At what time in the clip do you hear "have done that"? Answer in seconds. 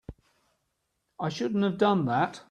1.63-2.39